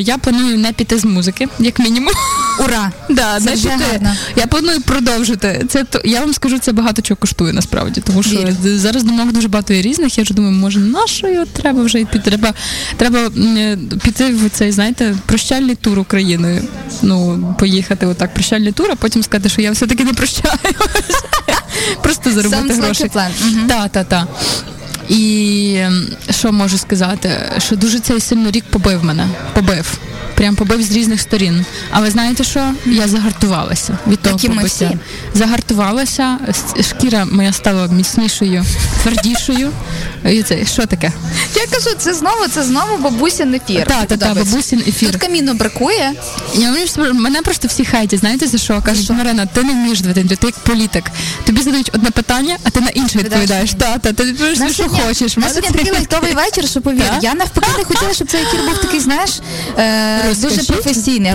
[0.00, 2.12] я планую не піти з музики, як мінімум.
[2.64, 2.92] Ура!
[3.08, 3.84] Да, Це не вже піти.
[3.92, 4.16] гарно.
[4.36, 5.66] Я планую продовжити.
[5.68, 8.00] Це то я вам скажу, це багато чого коштує насправді.
[8.00, 8.78] Тому що Вірю.
[8.78, 10.18] зараз думок дуже багато є різних.
[10.18, 12.18] Я вже думаю, може, на що його треба вже йти?
[12.18, 12.54] Треба,
[12.96, 16.62] треба е, піти в цей, знаєте, прощальний тур Україною.
[17.02, 20.54] Ну, поїхати отак, прощальний тур, а потім сказати, що я все-таки не прощаю.
[22.02, 23.04] Просто заробити гроші.
[23.04, 23.30] a plan.
[23.42, 23.66] Мгм.
[25.10, 27.30] І ем, що можу сказати?
[27.58, 29.28] Що дуже цей сильно рік побив мене.
[29.54, 29.98] Побив.
[30.40, 31.64] Прям побив з різних сторін.
[31.90, 32.72] Але знаєте що?
[32.86, 34.66] Я загартувалася від того побиття.
[34.66, 34.98] всі.
[35.34, 36.38] Загартувалася,
[36.90, 38.64] шкіра моя стала міцнішою,
[39.02, 39.70] твердішою.
[40.24, 41.12] І це що таке?
[41.54, 43.84] Я кажу, це знову, це знову бабусін ефір.
[43.86, 45.12] Та, Мені та, та, бабусін ефір.
[45.12, 46.12] Тут каміну бракує.
[46.54, 46.74] Я
[47.12, 48.82] мене просто всі хейтять, знаєте за що?
[48.82, 51.04] Кажуть, Марина, ти не вмієш довести, ти як політик.
[51.44, 53.70] Тобі задають одне питання, а ти на інше відповідаєш.
[53.78, 54.34] Та, та, ти
[54.72, 55.36] що хочеш.
[55.36, 57.04] На Мене сьогодні такий лайтовий вечір, що повір.
[57.22, 59.30] Я навпаки не хотіла, щоб цей ефір був такий, знаєш,
[60.30, 60.56] е, дуже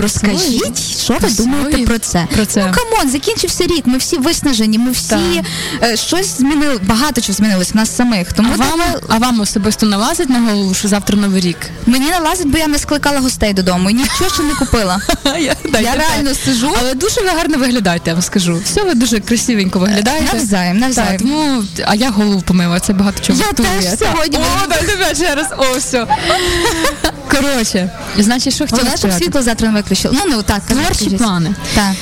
[0.00, 2.26] Розкажіть, що ви думаєте про це?
[2.34, 2.64] про це.
[2.66, 3.86] Ну come on, закінчився рік.
[3.86, 5.42] Ми всі виснажені, ми всі
[5.82, 8.32] е, щось змінили, багато чого змінилось в нас самих.
[8.32, 11.58] Тому А вам, давай- а вам особисто налазить на голову, що завтра новий рік?
[11.86, 15.00] мені налазить, бо я не скликала гостей додому і нічого ще не купила.
[15.24, 16.74] я, Я реально сижу.
[16.80, 18.60] Але дуже ви гарно виглядаєте, я вам скажу.
[18.64, 20.36] Все, ви дуже красивенько виглядаєте.
[20.36, 21.12] Навзаєм, навзаєм.
[21.12, 24.38] Так, тому, а я голову помила, це багато чого Я теж сьогодні.
[24.38, 26.06] О, дай тебе ще раз, о, все.
[27.40, 29.24] Коротше, значить, що хотіла щоб сказати?
[29.24, 30.16] світло завтра не виключили.
[30.18, 31.54] Ну, ну так, Творчі плани.
[31.74, 31.92] Так.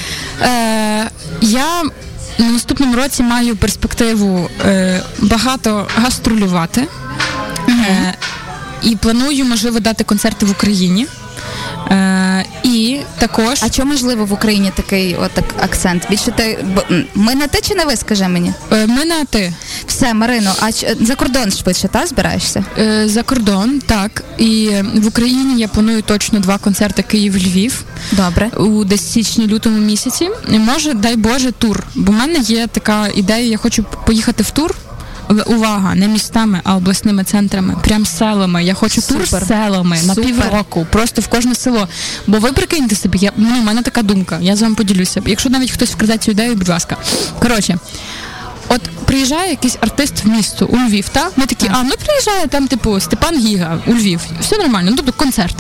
[0.43, 1.11] Е,
[1.41, 1.83] я
[2.39, 6.89] на наступному році маю перспективу е, багато гастролювати.
[7.69, 8.15] Е,
[8.83, 11.07] і планую, можливо, дати концерти в Україні.
[11.91, 16.07] Е, і також А чому можливо в Україні такий от так акцент?
[16.11, 16.65] Більше ти
[17.15, 18.53] ми на ти чи на ви, скажи мені?
[18.73, 19.53] е, ми на ти.
[19.87, 22.65] Все, Марино, а ч- за кордон швидше, та збираєшся?
[22.79, 24.25] Е, За кордон, так.
[24.39, 28.49] І в Україні я планую точно два концерти Київ-Львів Добре.
[28.57, 30.29] у десь січні-лютому місяці.
[30.51, 31.85] І може, дай Боже, тур.
[31.95, 34.75] Бо в мене є така ідея, я хочу поїхати в тур.
[35.47, 38.65] Увага, не містами, а обласними центрами, прям селами.
[38.65, 39.45] Я хочу тур Супер.
[39.45, 41.89] з селами на півроку, просто в кожне село.
[42.27, 44.39] Бо ви прикиньте собі, я ну, в мене така думка.
[44.41, 45.23] Я з вами поділюся.
[45.27, 46.97] Якщо навіть хтось вкраде цю ідею, будь ласка.
[47.39, 47.79] Коротше,
[48.69, 52.69] От приїжджає якийсь артист в місто у Львів, та ми такі, а ну приїжджає там,
[52.69, 54.21] типу, Степан Гіга у Львів.
[54.41, 55.57] Все нормально, ну тобто концерт.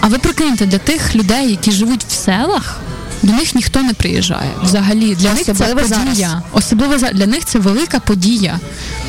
[0.00, 2.80] А ви прикиньте, для тих людей, які живуть в селах.
[3.22, 4.50] До них ніхто не приїжджає.
[4.62, 6.42] Взагалі для них це подія.
[6.52, 8.60] Особливо для них це велика подія.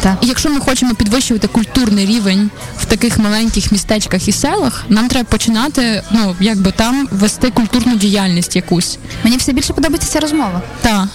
[0.01, 0.17] Так.
[0.21, 5.27] І якщо ми хочемо підвищувати культурний рівень в таких маленьких містечках і селах, нам треба
[5.29, 8.97] починати, ну якби там вести культурну діяльність якусь.
[9.23, 10.61] Мені все більше подобається ця розмова.
[10.81, 11.07] Та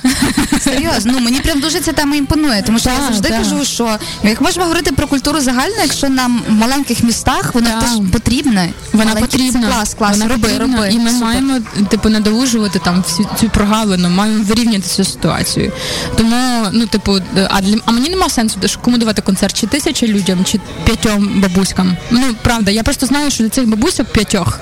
[0.60, 3.38] Серйозно, ну мені прям дуже ця тема імпонує, тому що я завжди так.
[3.38, 7.81] кажу, що як можемо говорити про культуру загально, якщо нам в маленьких містах вона Так.
[7.81, 8.69] теж потрібна.
[8.93, 9.60] Вона потрібна.
[9.62, 10.77] Це клас, клас, Вона роби, потрібна.
[10.77, 10.88] роби.
[10.93, 11.25] І ми Супер.
[11.27, 11.59] маємо
[11.91, 15.72] типу недолужувати там всю цю прогалину, маємо вирівняти цю ситуацію.
[16.16, 17.19] Тому, ну, типу,
[17.50, 21.97] а для а мені нема сенсу кому давати концерт, чи тисячі людям, чи п'ятьом бабуськам.
[22.10, 24.60] Ну правда, я просто знаю, що для цих бабусьок п'ятьох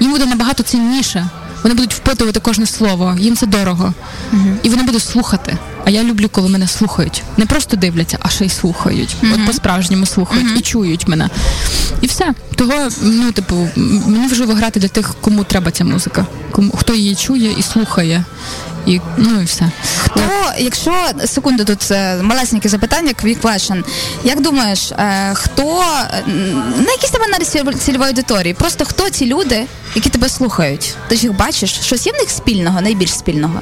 [0.00, 1.28] їм буде набагато цінніше.
[1.62, 3.94] Вони будуть впитувати кожне слово, їм це дорого.
[4.62, 5.56] І вони будуть слухати.
[5.84, 7.22] А я люблю, коли мене слухають.
[7.36, 9.16] Не просто дивляться, а ще й слухають.
[9.34, 11.28] От по-справжньому слухають і чують мене.
[12.00, 12.34] І все.
[12.56, 13.68] Того, ну, типу,
[14.06, 16.26] мені важливо грати для тих, кому треба ця музика.
[16.52, 18.24] Кому хто її чує і слухає.
[18.90, 19.70] І, ну і все.
[20.14, 20.22] То,
[20.58, 20.92] якщо
[21.24, 23.84] секунду, тут е, малесеньке запитання, quick question.
[24.24, 25.84] Як думаєш, е, хто
[26.76, 28.54] на якісь тебе аналіз цільової аудиторії?
[28.54, 30.94] Просто хто ці люди, які тебе слухають?
[31.08, 31.70] Ти ж їх бачиш?
[31.70, 33.60] Щось є в них спільного, найбільш спільного?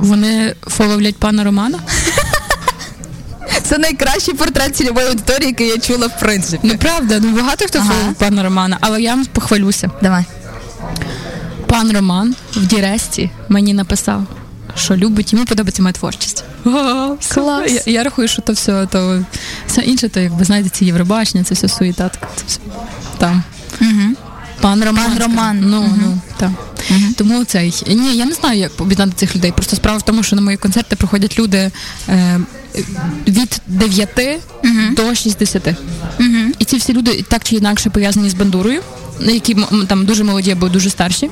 [0.00, 1.78] Вони фоловлять пана Романа.
[3.62, 6.68] Це найкращий портрет цільової аудиторії, який я чула в принципі.
[6.72, 7.90] Ну правда, ну багато хто Ага.
[7.92, 9.90] фоловить пана Романа, але я вам похвалюся.
[10.02, 10.24] Давай.
[11.66, 14.26] Пан Роман в Діресті мені написав,
[14.74, 16.44] що любить, йому подобається моя творчість.
[17.34, 17.86] Клас.
[17.86, 19.24] Я, я рахую, що то все, то
[19.66, 22.60] все інше, то якби знаєте, ці Євробачення, це все суєта, це все
[23.18, 23.42] там.
[23.80, 24.14] Угу.
[24.60, 25.04] Пан Роман.
[25.10, 25.18] Пан.
[25.18, 25.60] Роман.
[25.62, 26.00] Ну, Мгм.
[26.02, 26.50] ну, так.
[27.16, 27.74] Тому цей.
[27.86, 29.52] Ні, я не знаю, як об'єднати цих людей.
[29.52, 31.70] Просто справа в тому, що на мої концерти приходять люди
[32.08, 32.40] е,
[33.26, 34.40] від 9
[34.92, 35.68] до 60.
[36.58, 38.82] І ці всі люди так чи інакше пов'язані з бандурою,
[39.20, 41.30] які там дуже молоді або дуже старші.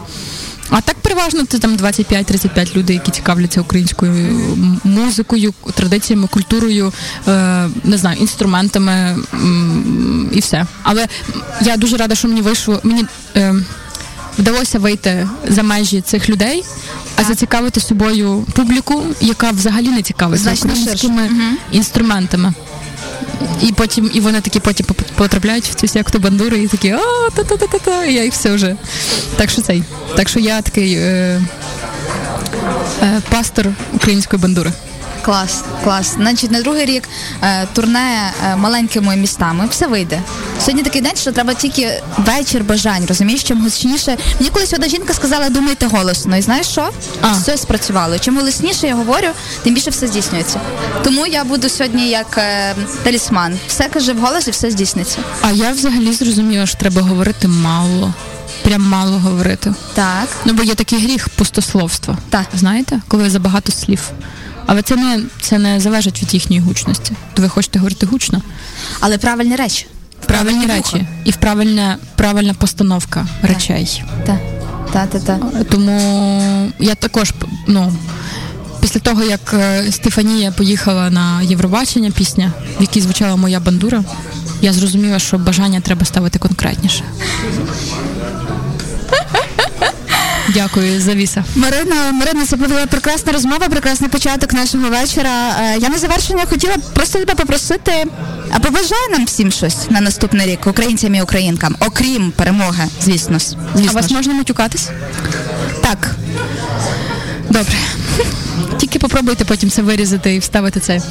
[0.71, 6.93] А так переважно це там 25-35 людей, які цікавляться українською музикою, традиціями, культурою,
[7.29, 9.17] е, не знаю, інструментами
[10.33, 10.67] і все.
[10.83, 11.07] Але
[11.61, 12.81] я дуже рада, що мені вийшло.
[12.83, 13.05] Мені
[13.37, 13.55] е,
[14.39, 16.65] вдалося вийти за межі цих людей,
[17.17, 21.57] а зацікавити собою публіку, яка взагалі не цікавиться Значно українськими ширше.
[21.73, 22.55] Інструментами.
[23.63, 24.87] І потім, і вони такі потім
[25.17, 28.33] потрапляють в цю секту бандури і такі а та та та та та я їх
[28.33, 28.77] все вже.
[29.37, 29.83] Так що цей.
[30.17, 31.43] Так що я такий е,
[33.03, 34.73] е, пастор української бандури.
[35.25, 36.15] Клас, клас.
[36.15, 37.09] Значить, на другий рік
[37.43, 40.23] е, турне е, маленькими містами все вийде.
[40.61, 43.07] Сьогодні такий день, що треба тільки вечір бажань.
[43.09, 44.17] Розумієш, чим гучніше.
[44.41, 46.37] Мені колись одна жінка сказала, думайте голосно.
[46.37, 46.91] І знаєш що?
[47.23, 47.33] А.
[47.33, 48.19] Все спрацювало.
[48.19, 49.29] Чим голосніше я говорю,
[49.63, 50.61] тим більше все здійснюється.
[51.05, 53.59] Тому я буду сьогодні як е, талісман.
[53.67, 55.19] Все каже вголос і все здійсниться.
[55.43, 58.15] А я взагалі зрозуміла, що треба говорити мало.
[58.63, 59.75] Прям мало говорити.
[59.95, 60.29] Так.
[60.45, 62.19] Ну, бо є такий гріх пустословства.
[62.31, 62.47] Так.
[62.55, 64.01] Знаєте, коли забагато слів.
[64.67, 67.13] Але це не це не залежить від їхньої гучності.
[67.35, 68.43] То ви хочете говорити гучно?
[69.01, 69.87] Але правильні речі.
[70.27, 71.07] Правильні речі.
[71.25, 73.51] І в правильна, правильна постановка Так.
[73.51, 74.05] речей.
[74.27, 74.39] Так.
[74.93, 75.41] Так, так, так.
[75.71, 77.33] Тому я також
[77.67, 77.93] ну.
[78.81, 84.05] Після того, як е, Стефанія поїхала на Євробачення пісня, в якій звучала моя бандура,
[84.63, 87.05] я зрозуміла, що бажання треба ставити конкретніше.
[90.55, 91.45] Дякую, завіса.
[91.55, 95.31] Марина, Марина, це була прекрасна розмова, прекрасний початок нашого вечора.
[95.61, 97.93] Е, Я на завершення хотіла просто тебе попросити,
[98.51, 103.39] а побажай нам всім щось на наступний рік, українцям і українкам, окрім перемоги, звісно.
[103.39, 103.47] ж.
[103.89, 104.89] А вас можна матюкатись?
[105.83, 106.15] Так.
[107.51, 107.77] Добре.
[108.79, 111.03] Тільки попробуйте потім це вирізати і вставити це.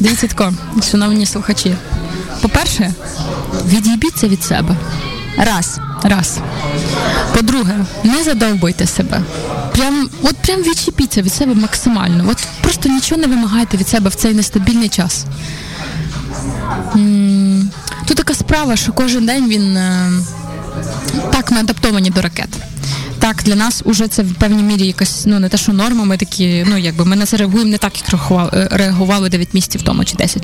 [0.00, 0.52] Дивіться тако,
[0.90, 1.74] шановні слухачі.
[2.42, 2.92] По-перше,
[3.68, 4.76] від'їбіться від себе.
[5.36, 5.78] Раз.
[6.02, 6.38] Раз.
[7.34, 7.74] По-друге,
[8.04, 9.22] не задовбуйте себе.
[9.72, 12.24] Прям, от прям відчепіться від себе максимально.
[12.30, 15.24] От просто нічого не вимагайте від себе в цей нестабільний час.
[18.06, 19.76] Тут така справа, що кожен день він.
[19.76, 20.10] е,
[21.32, 22.48] Так, ми адаптовані до ракет.
[23.18, 26.16] Так, для нас уже це в певній мірі якась, ну не те, що норма, ми
[26.16, 30.04] такі, ну якби ми на це реагуємо не так, як е, реагували 9 місяців тому
[30.04, 30.42] чи 10.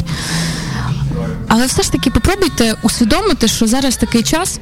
[1.49, 4.59] Але все ж таки попробуйте усвідомити, що зараз такий час.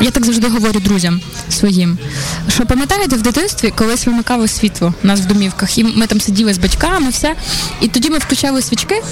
[0.00, 1.98] Я так завжди говорю друзям своїм.
[2.48, 6.54] Що пам'ятаєте, в дитинстві колись вимикали світло у нас в домівках, і ми там сиділи
[6.54, 7.34] з батьками, все.
[7.80, 9.02] І тоді ми включали свічки,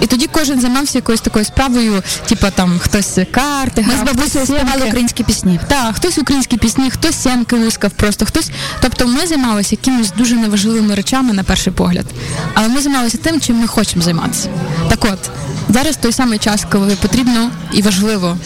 [0.00, 4.46] і тоді кожен займався якоюсь такою справою, типу там хтось карти, Ми з грав, бабусею
[4.46, 5.60] співали українські пісні.
[5.68, 8.50] Так, хтось українські пісні, хтось сянки лускав, просто хтось.
[8.80, 12.06] Тобто ми займалися якимись дуже неважливими речами на перший погляд.
[12.54, 14.48] Але ми займалися тим, чим ми хочемо займатися.
[14.88, 15.30] Так от,
[15.68, 18.36] зараз той самий час, коли потрібно і важливо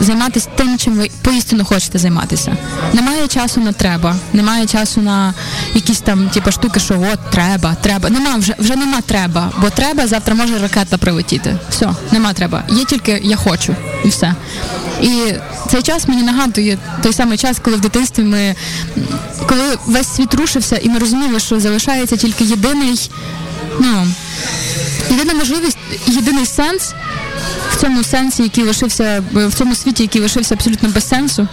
[0.00, 2.56] займатися тим, чим ви поістину хочете займатися.
[2.92, 5.34] Немає часу на треба, немає часу на
[5.74, 8.10] якісь там типу, штуки, що от треба, треба.
[8.10, 11.56] Нема вже вже нема треба, бо треба завтра може ракета прилетіти.
[11.70, 12.62] Все, нема треба.
[12.68, 14.34] Є тільки я хочу і все.
[15.02, 15.34] І
[15.68, 18.54] цей час мені нагадує той самий час, коли в дитинстві ми
[19.48, 23.10] коли весь світ рушився, і ми розуміли, що залишається тільки єдиний,
[23.80, 24.06] ну
[25.18, 26.92] єдина можливість, єдиний сенс
[27.72, 31.48] в цьому сенсі, який лишився в цьому світі, який лишився абсолютно без сенсу.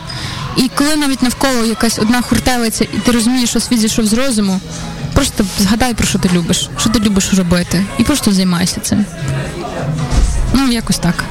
[0.57, 4.59] І коли навіть навколо якась одна хуртелиця, і ти розумієш, що світ зійшов з розуму,
[5.13, 9.05] просто згадай про що ти любиш, що ти любиш робити, і просто займайся цим.
[10.53, 11.23] Ну, якось так.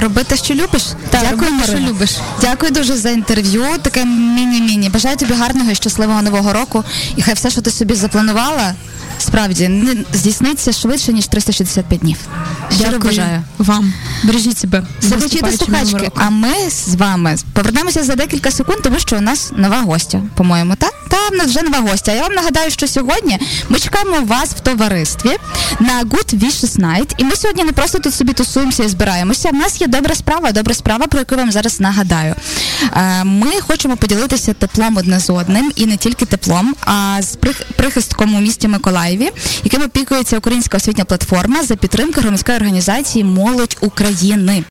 [0.00, 0.82] Робити, що любиш?
[1.10, 2.16] Так, Дякую, робити, що любиш.
[2.40, 3.64] Дякую дуже за інтерв'ю.
[3.82, 4.88] Таке міні-міні.
[4.88, 6.84] Бажаю тобі гарного і щасливого нового року.
[7.16, 8.74] І хай все, що ти собі запланувала,
[9.22, 12.18] справді не здійсниться швидше, ніж 365 днів.
[12.74, 13.42] Щиро бажаю.
[13.58, 13.92] вам.
[14.24, 14.86] Бережіть себе.
[15.00, 19.20] З Слухачі та слухачки, а ми з вами повернемося за декілька секунд, тому що у
[19.20, 20.94] нас нова гостя, по-моєму, так?
[21.10, 22.12] Та в нас вже нова гостя.
[22.12, 23.38] Я вам нагадаю, що сьогодні
[23.68, 25.30] ми чекаємо вас в товаристві
[25.80, 27.14] на Good Vicious Night.
[27.18, 29.50] І ми сьогодні не просто тут собі тусуємося і збираємося.
[29.50, 32.34] В нас є добра справа, добра справа, про яку я вам зараз нагадаю.
[32.96, 37.36] Е, Ми хочемо поділитися теплом одне з одним і не тільки теплом, а з
[37.76, 39.30] прихистком у місті Миколаєві,
[39.64, 44.60] яким опікується українська освітня платформа за підтримки громадської організації Молодь України.